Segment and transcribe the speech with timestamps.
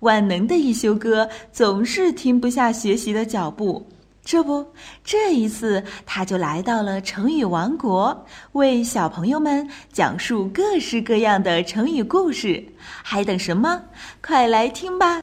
[0.00, 3.86] 万能的一休哥总是停不下学习的脚步。
[4.24, 4.66] 这不，
[5.02, 12.62] 这一次他就来到了成语王国，为小朋友们讲述各式各样的成语故事。
[13.02, 13.84] 还等什么？
[14.22, 15.22] 快来听吧！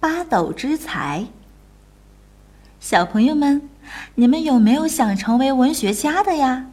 [0.00, 1.26] 八斗之才，
[2.80, 3.68] 小朋友们，
[4.14, 6.70] 你们有没有想成为文学家的呀？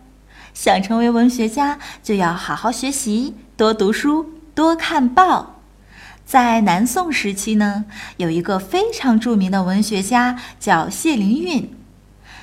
[0.54, 5.62] 想成为文学家，就要好好学习，多读书，多看报。
[6.26, 7.86] 在南宋时期呢，
[8.18, 11.72] 有一个非常著名的文学家叫谢灵运。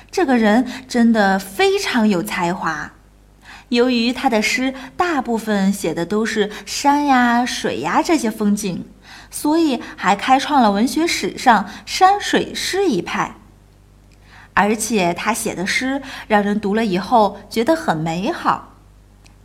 [0.09, 2.93] 这个人真的非常有才华。
[3.69, 8.85] 由于他的诗大部分写的都是山呀、水呀这些风景，
[9.31, 13.35] 所以还开创了文学史上山水诗一派。
[14.53, 18.72] 而且他写的诗让人读了以后觉得很美好。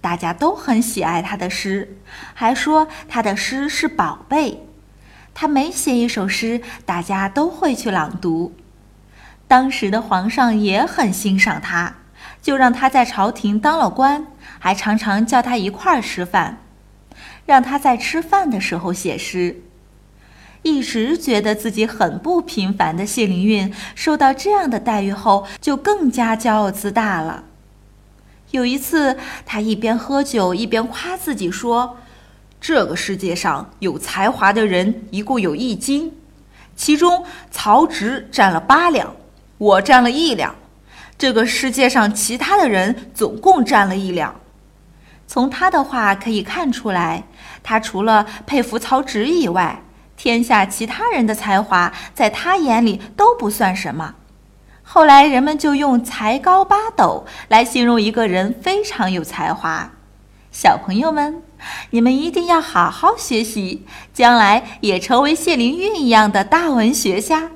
[0.08, 1.98] 大家都很喜爱他的诗，
[2.32, 4.62] 还说他的诗是宝贝。
[5.34, 8.54] 他每写一首诗，大家都会去朗读。
[9.46, 11.96] 当时的皇上也很欣赏他，
[12.40, 16.56] 就让他在朝廷当了官，还常常叫他一块儿吃饭，
[17.44, 19.60] 让他在吃饭的时候写诗。
[20.62, 27.44] 一直觉得自己很不平凡的谢灵运，受到这样的待遇后，就更加骄傲自大了。
[28.50, 31.98] 有一次，他一边喝酒一边夸自己说
[32.58, 36.16] ：“这个世界上有才华的人一共有一斤，
[36.74, 39.14] 其中曹植占了八两，
[39.58, 40.54] 我占了一两。
[41.18, 44.34] 这个世界上其他的人总共占了一两。”
[45.28, 47.24] 从他的话可以看出来，
[47.62, 49.82] 他除了佩服曹植以外，
[50.16, 54.14] 天下其他人的才华在他眼里都不算什么。
[54.90, 59.90] 后来人们就用“才高八斗”来形容一个人非常有才华。
[60.50, 61.42] 小朋友们，
[61.90, 63.84] 你们一定要好好学习，
[64.14, 67.50] 将来也成为谢灵运一样的大文学家。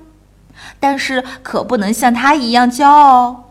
[0.78, 3.44] 但是可不能像他一样骄傲哦。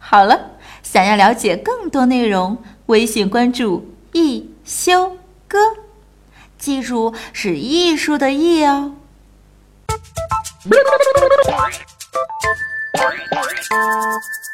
[0.00, 0.50] 好了，
[0.82, 5.16] 想要了解更多内容，微信关注“一休
[5.46, 5.58] 哥”，
[6.58, 8.96] 记住是艺术的“艺”哦。
[13.72, 14.51] Thank you.